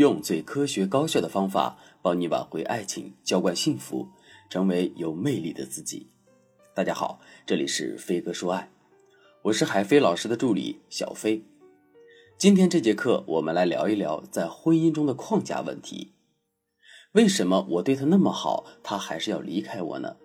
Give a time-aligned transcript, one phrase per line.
[0.00, 4.08] 用最科学高效的方法帮你挽回爱情，浇灌幸福，
[4.48, 6.06] 成为有魅力的自己。
[6.72, 8.70] 大家好，这里是飞哥说爱，
[9.42, 11.44] 我是海飞老师的助理小飞。
[12.38, 16.14] 今天这节课，我们来聊一聊在婚姻中的框架问题。
[17.12, 20.16] 为什么我对他那么好，他还是要离开我呢？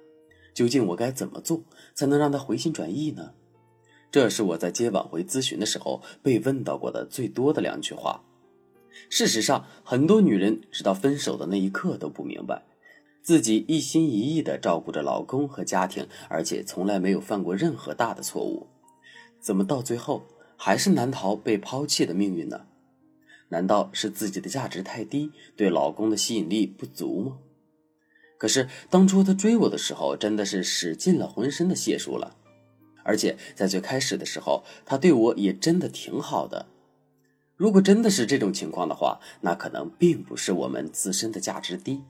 [0.54, 1.62] 究竟我该怎么做
[1.94, 3.34] 才能让他回心转意呢？
[4.10, 8.24] 这是我在接挽回咨询的时候被问到过的最多的两句话。
[9.10, 12.64] 事实上，很多女人直到分手的那一刻都不明白，
[13.22, 18.68] 自己一心一意地照顾着老公和家庭，而且从来没有犯过任何大的错误，
[19.40, 20.26] 怎么到最后
[20.58, 22.66] 还是难逃被抛弃的命运呢？
[23.50, 27.38] 难道是自己的价值太低，对老公的吸引力不足吗？
[28.38, 32.36] 可是当初他追我的时候，真的是使尽了浑身的解数了。
[33.04, 36.66] 而且在最开始的时候，他对我也真的挺好的。
[37.58, 42.04] 如果真的是这种情况的话，那可能并不是我们自身的价值低，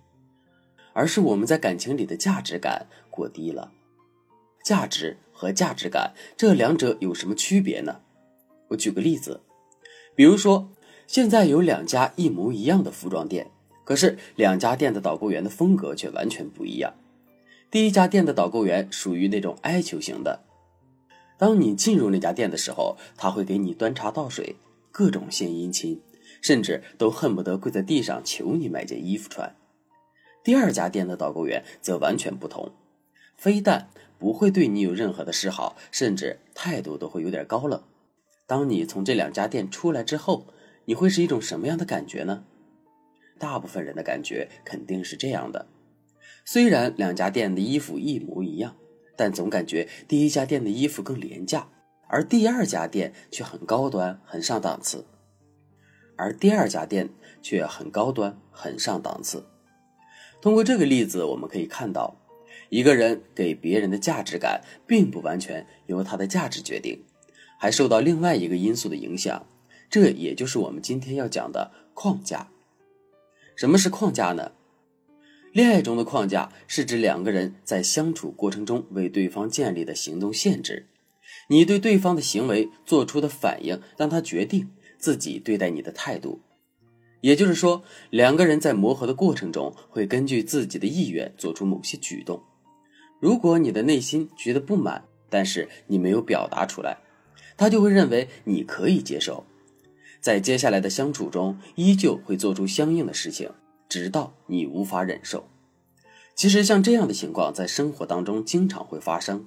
[0.93, 3.71] 而是我们在感情里的价值感过低了。
[4.63, 7.99] 价值和价值感这两者有什么区别呢？
[8.69, 9.41] 我举个例子，
[10.15, 10.67] 比如说
[11.05, 13.51] 现在有两家一模一样的服装店，
[13.83, 16.91] 可是两家店的导购员的风格却完全不一样。
[17.69, 20.39] 第一家店的导购员属于那种哀求型的。
[21.37, 24.55] 当你进入那家店的时候，他会给你端茶倒水，
[24.97, 26.01] 各种献殷勤，
[26.41, 29.53] 甚至都恨不得跪在地上求你买件衣服穿。
[30.41, 32.71] 第二家店的导购员则完全不同，
[33.35, 37.83] 非但不会对你有任何的示好，甚至态度都会有点高冷。
[38.47, 40.47] 当你从这两家店出来之后，
[40.85, 42.45] 你会是一种什么样的感觉呢？
[43.37, 45.67] 大部分人的感觉肯定是这样的：
[46.45, 48.77] 虽然两家店的衣服一模一样。
[49.17, 51.69] 但总感觉第一家店的衣服更廉价，
[52.07, 55.05] 而第二家店却很高端、很上档次。
[56.17, 57.09] 而第二家店
[57.41, 59.45] 却很高端、很上档次。
[60.41, 62.15] 通过这个例子，我们可以看到，
[62.69, 67.03] 一个人给别人的价值感，并不完全由他的价值决定，
[67.59, 69.45] 还受到另外一个因素的影响。
[69.89, 72.47] 这也就是我们今天要讲的框架。
[73.55, 74.51] 什么是框架呢？
[75.51, 80.87] 恋爱中的框架是指两个人在相处过程中为对方建立的行动限制，
[81.47, 86.41] 你对对方的行为做出的反应，让他决定自己对待你的态度。
[87.21, 92.41] 也就是说，两个人在磨合的过程中，会根据自己的意愿做出某些举动。
[93.19, 96.97] 如果你的内心觉得不满，但是你没有表达出来，
[97.57, 99.45] 他就会认为你可以接受，
[100.19, 103.49] 在接下来的相处中，依旧会做出相应的事情。
[103.87, 105.47] 直到你无法忍受。
[106.35, 109.45] 其实像这样的情况，在生活当中经常会发生。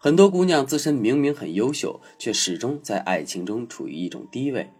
[0.00, 4.70] 很多姑娘自身明明很优秀，却始终在爱情中处于一种低位，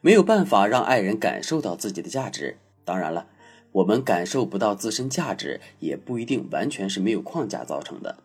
[0.00, 2.58] 没有办法让爱人感受到自己的价值。
[2.84, 3.26] 当然了，
[3.72, 8.18] 我们感受不到自身价值，也不一定完全是没有框架造成的。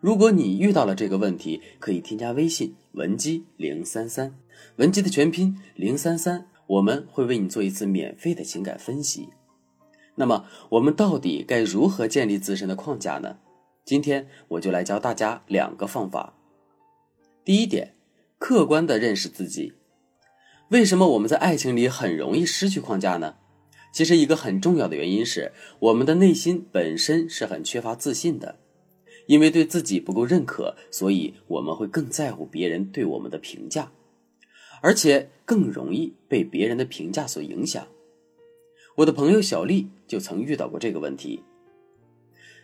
[0.00, 4.34] 如果你遇到了这个问题，可以添加微信文姬零三三，
[4.76, 6.46] 文姬的全拼零三三。
[6.66, 9.28] 我们会为你做一次免费的情感分析。
[10.14, 13.36] 那么，我们到底该如何建立自身的框架呢？
[13.90, 16.32] 今天我就来教大家两个方法。
[17.44, 17.96] 第一点，
[18.38, 19.72] 客观的认识自己。
[20.68, 23.34] 为什么我们在爱情里很容易失去框架呢？
[23.92, 28.60] 其实，一个很重要的原因是我们的内心本身是很缺乏自信的，
[29.26, 33.90] 因为对自己不够认可，所以我们会更在乎别人对我们的评价。
[34.80, 37.84] 而且更容易被别人的评价所影响。
[38.98, 41.42] 我的朋友小丽就曾遇到过这个问题。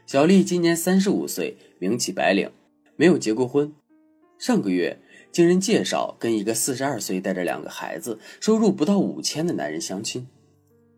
[0.07, 2.49] 小丽今年三十五岁，名起白领，
[2.95, 3.75] 没有结过婚。
[4.39, 5.01] 上个月
[5.33, 10.29] 经人介绍，跟一个四十二岁、带着两个孩子、收入不到五千的男人相亲。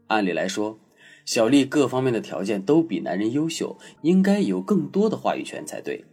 [0.09, 0.79] 按理来说，
[1.25, 6.05] 小丽各方面的条件都比男人优秀，应该有更多的话语权才对。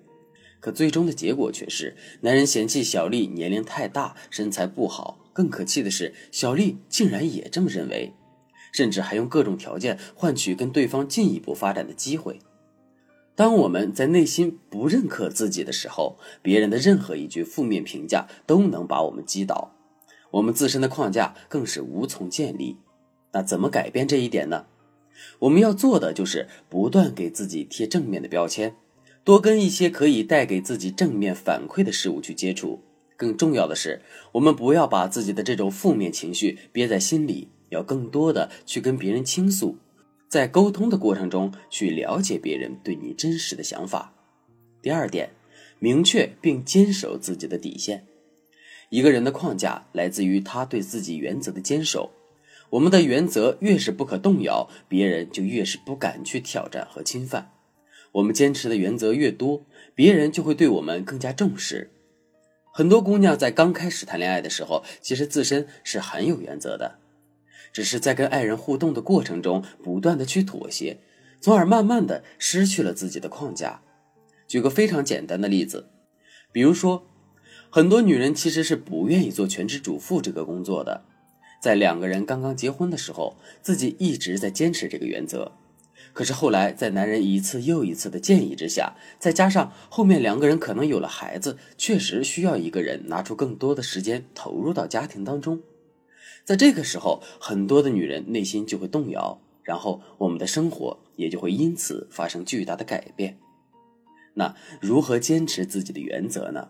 [0.62, 5.20] 可最终的结果却是，男人嫌弃小丽年龄太大，身材不好。
[5.34, 8.14] 更可气的是，小丽竟然也这么认为，
[8.72, 12.40] 甚至还用各种条件换取跟对方进一步发展的机会。
[13.36, 19.76] 当我们在内心不认可自己的时候，别人的任何一句负面评价都能把我们击倒，
[20.32, 22.78] 我们自身的框架更是无从建立。
[23.34, 24.66] 那怎么改变这一点呢？
[25.40, 28.76] 我们要做的就是不断给自己贴正面的标签。
[29.26, 32.82] 多跟一些可以带给自己正面反馈的事物去接触。
[33.18, 34.02] 更重要的是，
[34.34, 39.78] 我们不要把自己的这种负面情绪憋在心里，要更多的去跟别人倾诉，
[40.28, 44.14] 在沟通的过程中去了解别人对你真实的想法。
[44.82, 45.30] 第二点，
[45.80, 48.06] 明确并坚守自己的底线。
[48.90, 52.12] 一个人的框架来自于他对自己原则的坚守。
[52.72, 57.52] 我们的原则越是不可动摇，别人就越是不敢去挑战和侵犯。
[58.14, 61.92] 我们坚持的原则越多，别人就会对我们更加重视。
[62.74, 67.00] 很多姑娘在刚开始谈恋爱的时候，其实自身是很有原则的，
[67.76, 70.98] 只是在跟爱人互动的过程中，不断的去妥协，
[71.42, 73.82] 从而慢慢的失去了自己的框架。
[74.48, 75.90] 举个非常简单的例子，
[76.54, 77.06] 比如说，
[77.70, 81.04] 很多女人其实是不愿意做全职主妇这个工作的，
[81.62, 85.52] 在两个人刚刚结婚的时候，自己一直在坚持这个原则。
[86.14, 95.62] 可是后来，在男人一次又一次的建议之下，再加上后面两个人可能有了孩子，确实需要一个人拿出更多的时间投入到家庭当中。
[96.46, 103.40] 在这个时候，很多的女人内心就会动摇，然后我们的生活也就会因此发生巨大的改变。
[104.36, 106.70] 那如何坚持自己的原则呢？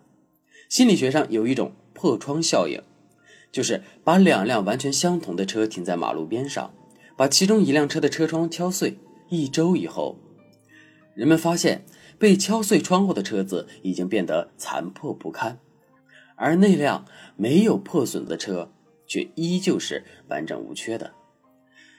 [0.70, 2.82] 心理学上有一种破窗效应，
[3.52, 6.72] 就是把两辆完全相同的车停在马路边上，
[7.14, 8.98] 把其中一辆车的车窗敲碎。
[9.28, 10.16] 一周以后，
[11.14, 11.84] 人们发现
[12.18, 15.58] 被敲碎窗户的车子已经变得残破不堪，
[16.36, 17.04] 而那辆
[17.36, 18.72] 没有破损的车
[19.06, 21.12] 却依旧是完整无缺的。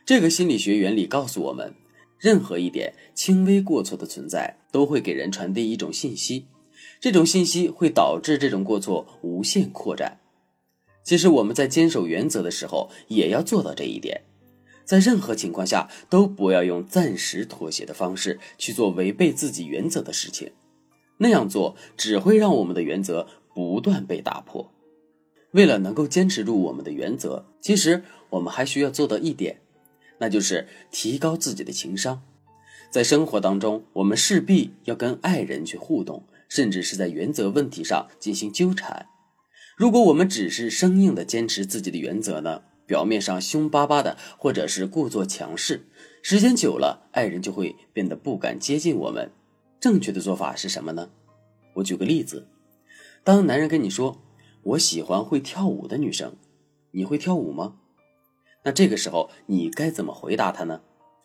[0.06, 1.74] 这个心理学原理告诉我们，
[2.18, 6.46] 任何一点轻微过错的存在，都会给人传递一种信息，
[7.00, 10.20] 这种信息会导致这种过错无限扩展。
[11.04, 14.22] 其实我们在坚守原则的时候，也要做到这一点。
[14.86, 20.52] 在任何情况下都不要用暂时妥协的方式去做违背自己原则的事情，
[21.18, 24.72] 那样做只会让我们的原则不断被打破。
[25.52, 29.62] 为了能够坚持住我们的原则，其实我们还需要做到一点，
[30.20, 32.22] 那就是提高自己的情商。
[32.90, 39.08] 在生活当中，我们势必要跟爱人去互动，甚至是在原则问题上进行纠缠。
[39.76, 42.64] 如果我们只是生硬的坚持自己的原则呢？
[42.86, 45.86] 表面上凶巴巴的，或者是故作强势，
[46.22, 49.30] 时间久了，爱人就会变得不敢接近我们。
[49.78, 51.10] 正确的做法是什么呢？
[51.74, 52.48] 我举个例子，
[53.26, 54.22] 当男人跟你说
[54.68, 56.36] “我喜欢会跳舞的女生”，
[56.92, 57.78] 你会跳舞吗？
[58.64, 60.82] 那这个时候你该怎么回答他呢？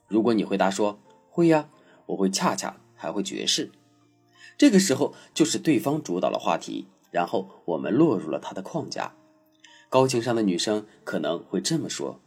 [0.07, 1.69] 如果你回答说“会呀，
[2.07, 3.73] 我会恰恰，还会爵士”，
[4.57, 9.13] 这个时候就是对方主导了话题，然后我们落入了他的框架。
[9.89, 12.21] 高情商的女生可能会这么说：“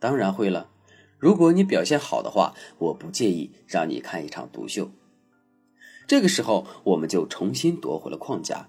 [0.00, 0.68] 当然会了，
[1.16, 4.90] 如果你表现好的话，我不介意让你看一场独秀。”
[6.08, 8.68] 这个时候，我们就重新夺回了框架。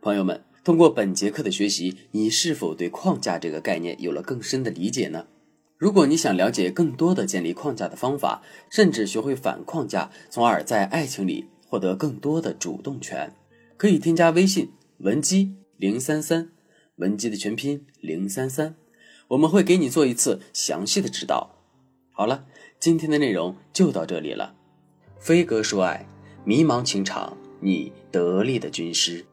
[0.00, 5.28] 朋友们，通过本节课的学习，你是否对框架这个概念有了更深的理解呢？
[5.78, 13.32] 如果你想了解更多的建立框架的方法，甚至学会反框架，从而在爱情里获得更多的主动权，
[13.76, 16.50] 可以添加微信文姬零三三。
[16.96, 18.74] 文姬的全拼零三三，
[19.28, 21.60] 我们会给你做一次详细的指导。
[22.10, 22.44] 好了，
[22.80, 24.56] 今天的内容就到这里了。
[25.20, 26.08] 飞哥说爱，
[26.44, 29.24] 迷茫情场，你得力的军师。